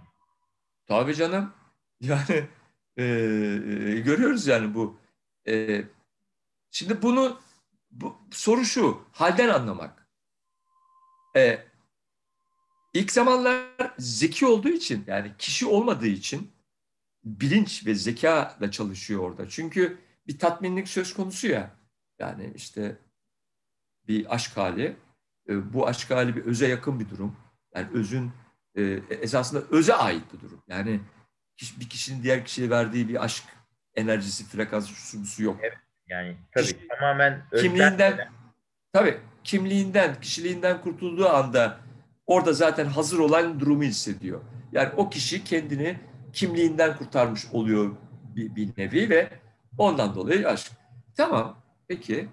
[0.86, 1.52] Tabii canım.
[2.00, 2.48] Yani
[2.96, 5.00] e, e, görüyoruz yani bu.
[5.48, 5.84] E,
[6.70, 7.40] şimdi bunu
[7.90, 10.08] bu, soru şu, halden anlamak.
[11.36, 11.66] E,
[12.94, 13.66] ilk zamanlar
[13.98, 16.52] zeki olduğu için yani kişi olmadığı için
[17.24, 19.48] bilinç ve zeka da çalışıyor orada.
[19.48, 21.76] Çünkü bir tatminlik söz konusu ya.
[22.18, 22.98] Yani işte
[24.08, 24.96] bir aşk hali.
[25.48, 27.36] E, bu aşk hali bir öze yakın bir durum.
[27.74, 28.32] Yani özün
[28.74, 30.62] e, esasında öze ait bir durum.
[30.68, 31.00] Yani
[31.80, 33.44] bir kişinin diğer kişiye verdiği bir aşk
[33.94, 35.56] enerjisi, frekansı, şusu yok.
[35.62, 38.28] Evet, yani tabii Kişi, tamamen kimliğinden
[38.92, 41.80] tabii kimliğinden, kişiliğinden kurtulduğu anda
[42.26, 44.40] orada zaten hazır olan durumu hissediyor.
[44.72, 46.00] Yani o kişi kendini
[46.32, 47.96] kimliğinden kurtarmış oluyor
[48.36, 49.30] bir, bir nevi ve
[49.78, 50.72] ondan dolayı aşk.
[51.16, 52.28] Tamam, peki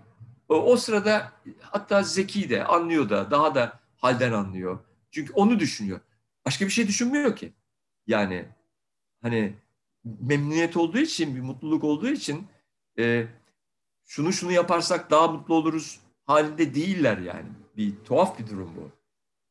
[0.56, 4.80] o sırada hatta zeki de anlıyor da daha da halden anlıyor.
[5.12, 6.00] Çünkü onu düşünüyor.
[6.46, 7.54] Başka bir şey düşünmüyor ki.
[8.08, 8.46] Yani
[9.22, 9.54] hani
[10.04, 12.48] memnuniyet olduğu için, bir mutluluk olduğu için
[13.00, 13.28] e,
[14.06, 17.50] şunu şunu yaparsak daha mutlu oluruz halinde değiller yani.
[17.78, 18.92] Bir tuhaf bir durum bu.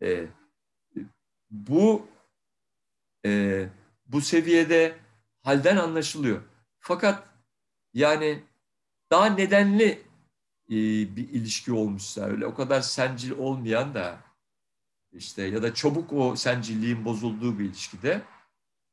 [0.07, 0.27] E,
[1.51, 2.07] bu
[3.27, 3.65] e,
[4.07, 4.97] bu seviyede
[5.41, 6.43] halden anlaşılıyor.
[6.79, 7.29] Fakat
[7.95, 8.43] yani
[9.11, 10.03] daha nedenli
[10.73, 14.19] e, bir ilişki olmuşsa öyle o kadar sencil olmayan da
[15.13, 18.23] işte ya da çabuk o sencilliğin bozulduğu bir ilişkide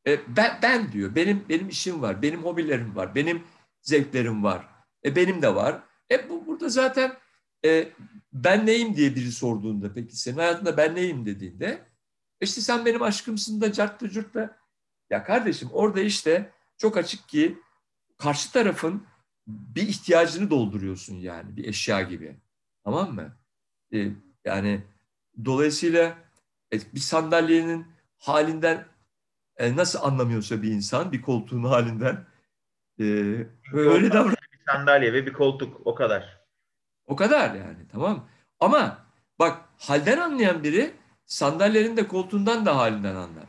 [0.08, 3.44] e, ben, ben diyor benim benim işim var, benim hobilerim var, benim
[3.82, 4.68] zevklerim var,
[5.06, 5.84] e, benim de var.
[6.12, 7.18] E bu burada zaten
[7.66, 7.90] e,
[8.34, 11.86] ben neyim diye biri sorduğunda peki senin hayatında ben neyim dediğinde
[12.42, 14.60] işte sen benim aşkımsın da cartta curtta.
[15.10, 17.58] Ya kardeşim orada işte çok açık ki
[18.18, 19.08] karşı tarafın
[19.50, 22.36] bir ihtiyacını dolduruyorsun yani bir eşya gibi.
[22.84, 23.38] Tamam mı?
[23.94, 24.08] Ee,
[24.46, 24.84] yani
[25.46, 26.18] dolayısıyla
[26.74, 28.86] e, bir sandalyenin halinden
[29.58, 32.26] e, nasıl anlamıyorsa bir insan bir koltuğun halinden
[33.00, 33.04] e,
[33.74, 34.36] öyle davran.
[34.54, 36.40] Bir sandalye ve bir koltuk o kadar.
[37.06, 38.30] O kadar yani tamam.
[38.60, 39.06] Ama
[39.40, 40.94] bak halden anlayan biri
[41.26, 43.46] sandalyenin de koltuğundan da halinden anlar.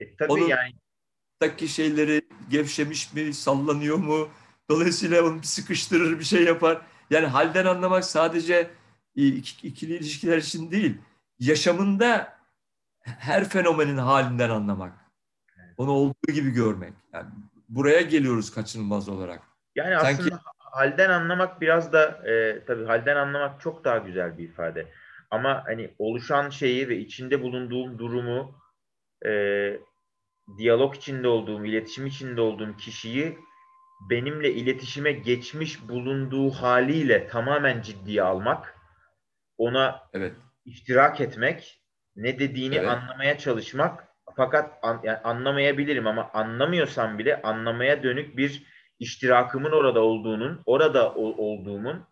[0.00, 0.72] E, tabii Onun, yani.
[1.40, 4.28] Taki şeyleri gevşemiş mi, sallanıyor mu,
[4.70, 6.80] Dolayısıyla onu sıkıştırır, bir şey yapar.
[7.10, 8.70] Yani halden anlamak sadece
[9.14, 10.98] ikili ilişkiler için değil,
[11.38, 12.38] yaşamında
[13.00, 14.92] her fenomenin halinden anlamak.
[15.76, 16.92] Onu olduğu gibi görmek.
[17.12, 17.26] Yani
[17.68, 19.42] buraya geliyoruz kaçınılmaz olarak.
[19.74, 20.22] Yani Sanki...
[20.22, 24.92] aslında halden anlamak biraz da e, tabii halden anlamak çok daha güzel bir ifade.
[25.30, 28.54] Ama hani oluşan şeyi ve içinde bulunduğum durumu
[29.26, 29.30] e,
[30.58, 33.38] diyalog içinde olduğum, iletişim içinde olduğum kişiyi
[34.10, 38.74] benimle iletişime geçmiş bulunduğu haliyle tamamen ciddiye almak,
[39.58, 40.32] ona evet.
[40.64, 41.82] iştirak etmek,
[42.16, 42.88] ne dediğini evet.
[42.88, 48.66] anlamaya çalışmak fakat an, yani anlamayabilirim ama anlamıyorsam bile anlamaya dönük bir
[48.98, 52.06] iştirakımın orada olduğunun, orada o, olduğumun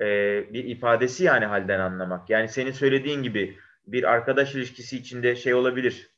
[0.00, 0.04] e,
[0.52, 2.30] bir ifadesi yani halden anlamak.
[2.30, 6.10] Yani senin söylediğin gibi bir arkadaş ilişkisi içinde şey olabilir.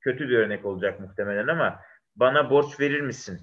[0.00, 1.80] Kötü bir örnek olacak muhtemelen ama
[2.16, 3.40] bana borç verir misin?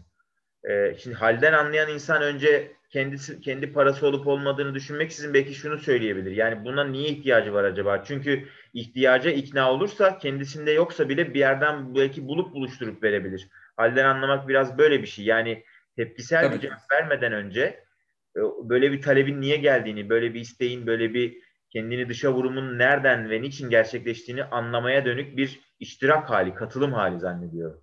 [0.69, 6.31] E, şimdi halden anlayan insan önce kendisi kendi parası olup olmadığını düşünmeksizin belki şunu söyleyebilir.
[6.31, 8.03] Yani buna niye ihtiyacı var acaba?
[8.03, 13.47] Çünkü ihtiyaca ikna olursa kendisinde yoksa bile bir yerden belki bulup buluşturup verebilir.
[13.77, 15.25] Halden anlamak biraz böyle bir şey.
[15.25, 15.63] Yani
[15.95, 16.55] tepkisel Tabii.
[16.55, 17.61] bir cevap vermeden önce
[18.35, 21.37] e, böyle bir talebin niye geldiğini, böyle bir isteğin, böyle bir
[21.69, 27.81] kendini dışa vurumun nereden ve niçin gerçekleştiğini anlamaya dönük bir iştirak hali, katılım hali zannediyorum.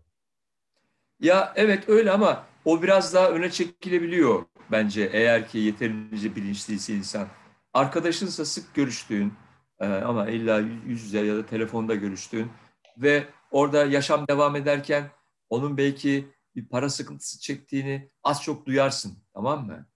[1.20, 7.28] Ya evet öyle ama o biraz daha öne çekilebiliyor bence eğer ki yeterince bilinçliyse insan.
[7.74, 9.32] Arkadaşınsa sık görüştüğün
[9.80, 12.50] e, ama illa yüz yüze ya da telefonda görüştüğün
[12.98, 15.10] ve orada yaşam devam ederken
[15.48, 19.86] onun belki bir para sıkıntısı çektiğini az çok duyarsın tamam mı?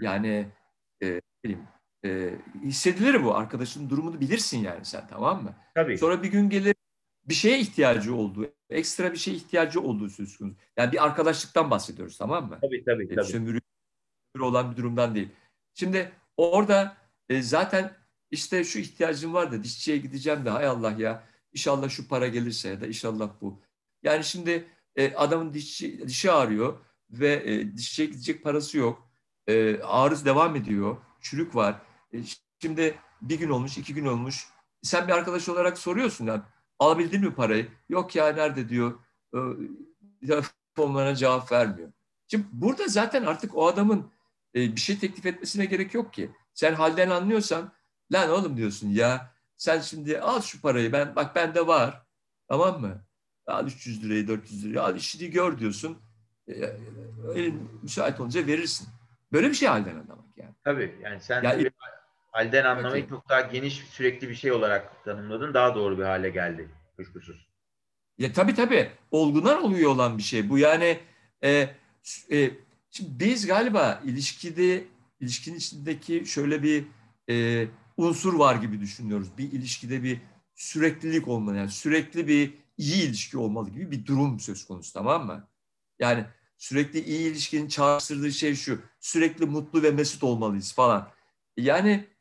[0.00, 0.48] Yani
[1.02, 1.66] e, bileyim,
[2.04, 5.54] e, hissedilir bu arkadaşın durumunu bilirsin yani sen tamam mı?
[5.74, 5.98] Tabii.
[5.98, 6.74] Sonra bir gün gelir
[7.28, 10.56] bir şeye ihtiyacı olduğu, ekstra bir şeye ihtiyacı olduğu söz konusu.
[10.76, 12.58] Yani bir arkadaşlıktan bahsediyoruz tamam mı?
[12.62, 13.04] Tabii tabii.
[13.04, 13.26] E, tabii.
[13.26, 13.60] Sömürü
[14.40, 15.28] olan bir durumdan değil.
[15.74, 16.96] Şimdi orada
[17.28, 17.96] e, zaten
[18.30, 22.68] işte şu ihtiyacım var da dişçiye gideceğim de hay Allah ya inşallah şu para gelirse
[22.68, 23.60] ya da inşallah bu.
[24.02, 26.78] Yani şimdi e, adamın dişi, dişi ağrıyor
[27.10, 29.10] ve e, dişçiye gidecek parası yok.
[29.46, 30.96] E, ağrı devam ediyor.
[31.20, 31.82] Çürük var.
[32.12, 32.18] E,
[32.62, 34.48] şimdi bir gün olmuş, iki gün olmuş.
[34.82, 36.42] Sen bir arkadaş olarak soruyorsun yani
[36.78, 37.68] alabildin mi parayı?
[37.88, 39.00] Yok ya nerede diyor.
[39.34, 39.38] E,
[40.26, 41.92] telefonlarına cevap vermiyor.
[42.28, 44.10] Şimdi burada zaten artık o adamın
[44.54, 46.30] e, bir şey teklif etmesine gerek yok ki.
[46.54, 47.72] Sen halden anlıyorsan
[48.12, 52.02] lan oğlum diyorsun ya sen şimdi al şu parayı ben bak bende var
[52.48, 53.04] tamam mı?
[53.46, 55.98] Al 300 lirayı 400 lirayı al işini gör diyorsun.
[56.48, 56.52] E,
[57.34, 58.88] elin müsait olunca verirsin.
[59.32, 60.54] Böyle bir şey halden anlamak yani.
[60.64, 61.70] Tabii yani sen ya,
[62.36, 63.08] halden anlamayı okay.
[63.08, 65.54] çok daha geniş sürekli bir şey olarak tanımladın.
[65.54, 67.48] Daha doğru bir hale geldi kuşkusuz.
[68.18, 68.90] Ya tabii tabii.
[69.10, 70.48] Olgunan oluyor olan bir şey.
[70.48, 70.98] Bu yani
[71.44, 71.50] e,
[72.32, 72.50] e,
[72.90, 74.84] şimdi biz galiba ilişkide
[75.20, 76.84] ilişkinin içindeki şöyle bir
[77.30, 79.28] e, unsur var gibi düşünüyoruz.
[79.38, 80.20] Bir ilişkide bir
[80.54, 81.56] süreklilik olmalı.
[81.56, 85.48] Yani sürekli bir iyi ilişki olmalı gibi bir durum söz konusu tamam mı?
[85.98, 86.24] Yani
[86.58, 88.80] sürekli iyi ilişkinin çağrıştırdığı şey şu.
[89.00, 91.08] Sürekli mutlu ve mesut olmalıyız falan.
[91.56, 92.15] Yani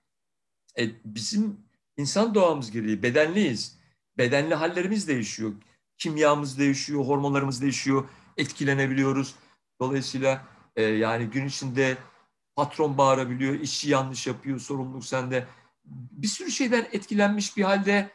[0.80, 1.58] e, bizim
[1.98, 3.80] insan doğamız gereği bedenliyiz.
[4.18, 5.54] Bedenli hallerimiz değişiyor.
[5.98, 8.10] Kimyamız değişiyor, hormonlarımız değişiyor.
[8.38, 9.36] Etkilenebiliyoruz.
[9.82, 11.98] Dolayısıyla e, yani gün içinde
[12.56, 15.48] patron bağırabiliyor, işi yanlış yapıyor, sorumluluk sende.
[15.86, 18.12] Bir sürü şeyden etkilenmiş bir halde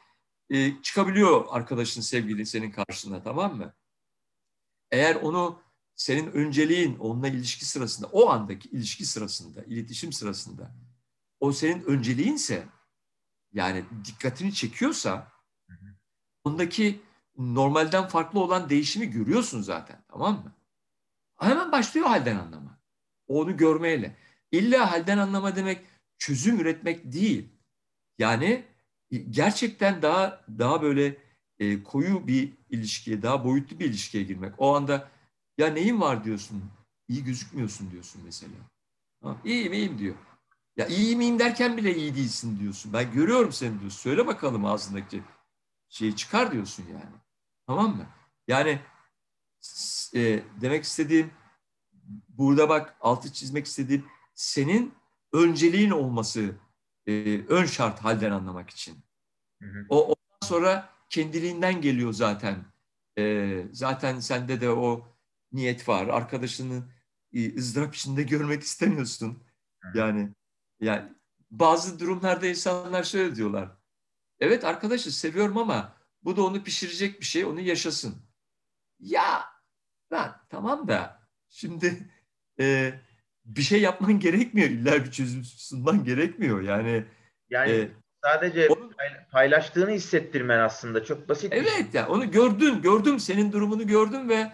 [0.51, 3.75] e, çıkabiliyor arkadaşın, sevgilin senin karşına tamam mı?
[4.91, 5.63] Eğer onu
[5.95, 10.75] senin önceliğin onunla ilişki sırasında, o andaki ilişki sırasında, iletişim sırasında
[11.41, 12.67] o senin önceliğinse
[13.53, 15.33] yani dikkatini çekiyorsa
[16.45, 17.01] ondaki
[17.39, 20.53] normalden farklı olan değişimi görüyorsun zaten tamam mı?
[21.39, 22.79] Hemen başlıyor halden anlama.
[23.29, 24.17] Onu görmeyle.
[24.53, 25.81] İlla halden anlama demek
[26.19, 27.49] çözüm üretmek değil.
[28.19, 28.65] Yani
[29.31, 31.17] gerçekten daha daha böyle
[31.59, 34.55] e, koyu bir ilişkiye, daha boyutlu bir ilişkiye girmek.
[34.59, 35.09] O anda
[35.59, 36.65] ya neyin var diyorsun,
[37.09, 38.53] iyi gözükmüyorsun diyorsun mesela.
[39.23, 40.17] Ha, iyiyim iyiyim diyor.
[40.81, 42.93] Ya iyi miyim derken bile iyi değilsin diyorsun.
[42.93, 43.99] Ben görüyorum seni diyorsun.
[43.99, 45.23] Söyle bakalım ağzındaki
[45.89, 47.17] şeyi çıkar diyorsun yani.
[47.67, 48.07] Tamam mı?
[48.49, 48.81] Yani
[50.15, 51.31] e, demek istediğim
[52.29, 54.95] burada bak altı çizmek istediğim senin
[55.33, 56.55] önceliğin olması
[57.07, 59.05] e, ön şart halden anlamak için.
[59.63, 59.87] Hı hı.
[59.89, 62.65] O ondan sonra kendiliğinden geliyor zaten.
[63.19, 65.07] E, zaten sende de o
[65.53, 66.07] niyet var.
[66.07, 66.83] Arkadaşını
[67.33, 69.43] e, ızdırap içinde görmek istemiyorsun.
[69.81, 69.99] Hı.
[69.99, 70.35] Yani
[70.81, 71.13] yani
[71.51, 73.69] bazı durumlarda insanlar şöyle diyorlar.
[74.41, 78.15] Evet arkadaşı seviyorum ama bu da onu pişirecek bir şey, onu yaşasın.
[79.01, 79.45] Ya
[80.11, 82.11] ben tamam da şimdi
[82.61, 82.95] e,
[83.45, 84.69] bir şey yapman gerekmiyor.
[84.69, 86.63] İlla bir çözüm sunman gerekmiyor.
[86.63, 87.05] Yani
[87.51, 87.91] yani e,
[88.25, 88.91] sadece onu,
[89.33, 91.53] paylaştığını hissettirmen aslında çok basit.
[91.53, 91.81] Evet şey.
[91.81, 94.53] ya yani onu gördün, gördüm senin durumunu gördüm ve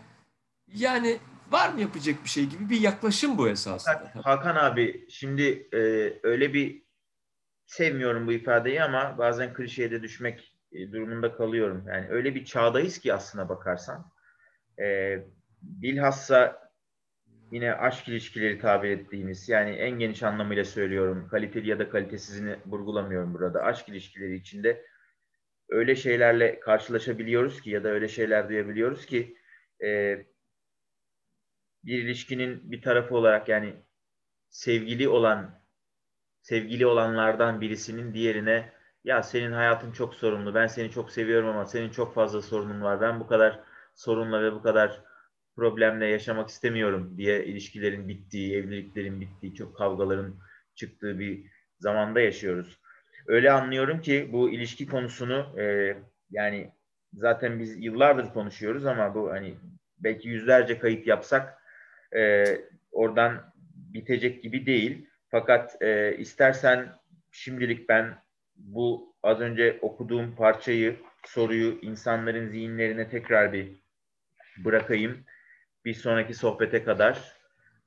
[0.67, 1.19] yani
[1.51, 4.13] var mı yapacak bir şey gibi bir yaklaşım bu esasında.
[4.23, 5.79] Hakan abi şimdi e,
[6.23, 6.83] öyle bir
[7.67, 11.85] sevmiyorum bu ifadeyi ama bazen klişeye de düşmek e, durumunda kalıyorum.
[11.89, 14.11] Yani öyle bir çağdayız ki aslına bakarsan.
[14.81, 15.19] E,
[15.63, 16.67] bilhassa
[17.51, 21.29] yine aşk ilişkileri tabir ettiğimiz yani en geniş anlamıyla söylüyorum.
[21.31, 23.63] Kaliteli ya da kalitesizini vurgulamıyorum burada.
[23.63, 24.87] Aşk ilişkileri içinde
[25.69, 29.37] öyle şeylerle karşılaşabiliyoruz ki ya da öyle şeyler duyabiliyoruz ki
[29.85, 30.19] e,
[31.87, 33.77] bir ilişkinin bir tarafı olarak yani
[34.51, 35.61] sevgili olan
[36.43, 38.73] sevgili olanlardan birisinin diğerine
[39.05, 43.01] ya senin hayatın çok sorunlu ben seni çok seviyorum ama senin çok fazla sorunun var
[43.01, 43.61] ben bu kadar
[43.95, 45.03] sorunla ve bu kadar
[45.57, 50.37] problemle yaşamak istemiyorum diye ilişkilerin bittiği, evliliklerin bittiği, çok kavgaların
[50.75, 52.81] çıktığı bir zamanda yaşıyoruz.
[53.27, 55.97] Öyle anlıyorum ki bu ilişki konusunu e,
[56.31, 56.73] yani
[57.13, 59.55] zaten biz yıllardır konuşuyoruz ama bu hani
[59.99, 61.56] belki yüzlerce kayıt yapsak
[62.15, 62.45] e,
[62.93, 65.07] oradan bitecek gibi değil.
[65.29, 66.89] Fakat e, istersen
[67.31, 68.15] şimdilik ben
[68.57, 73.83] bu az önce okuduğum parçayı, soruyu insanların zihinlerine tekrar bir
[74.65, 75.25] bırakayım.
[75.85, 77.37] Bir sonraki sohbete kadar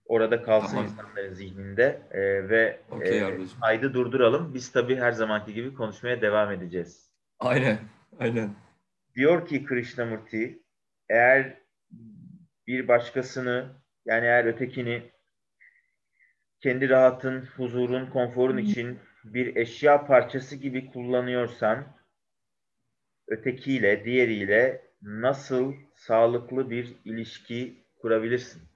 [0.06, 0.86] orada kalsın tamam.
[0.86, 4.54] insanların zihninde e, ve okay, e, kaydı durduralım.
[4.54, 7.10] Biz tabii her zamanki gibi konuşmaya devam edeceğiz.
[7.40, 7.80] Aynen,
[8.20, 8.56] aynen.
[9.16, 10.64] Diyor ki Krishnamurti,
[11.10, 11.58] eğer
[12.68, 13.66] bir başkasını
[14.10, 15.12] yani eğer ötekini
[16.60, 21.98] kendi rahatın, huzurun, konforun için bir eşya parçası gibi kullanıyorsan
[23.28, 28.69] ötekiyle, diğeriyle nasıl sağlıklı bir ilişki kurabilirsin?